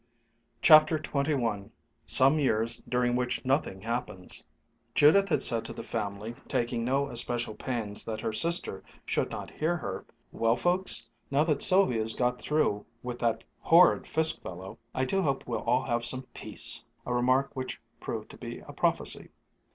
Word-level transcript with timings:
CHAPTER 0.63 0.97
XXI 0.97 1.69
SOME 2.07 2.39
YEARS 2.39 2.81
DURING 2.89 3.15
WHICH 3.15 3.45
NOTHING 3.45 3.81
HAPPENS 3.81 4.47
Judith 4.95 5.29
had 5.29 5.43
said 5.43 5.63
to 5.65 5.73
the 5.73 5.83
family, 5.83 6.33
taking 6.47 6.83
no 6.83 7.07
especial 7.09 7.53
pains 7.53 8.03
that 8.05 8.21
her 8.21 8.33
sister 8.33 8.83
should 9.05 9.29
not 9.29 9.51
hear 9.51 9.77
her, 9.77 10.03
"Well, 10.31 10.55
folks, 10.55 11.07
now 11.29 11.43
that 11.43 11.61
Sylvia's 11.61 12.15
got 12.15 12.41
through 12.41 12.83
with 13.03 13.19
that 13.19 13.43
horrid 13.59 14.07
Fiske 14.07 14.41
fellow, 14.41 14.79
I 14.95 15.05
do 15.05 15.21
hope 15.21 15.45
we'll 15.47 15.59
all 15.61 15.83
have 15.83 16.03
some 16.03 16.23
peace!" 16.33 16.83
a 17.05 17.13
remark 17.13 17.51
which 17.55 17.79
proved 17.99 18.31
to 18.31 18.37
be 18.39 18.63
a 18.67 18.73
prophecy. 18.73 19.29